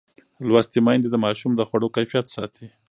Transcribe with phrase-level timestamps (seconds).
[0.47, 2.67] لوستې میندې د ماشوم د خوړو کیفیت ساتي.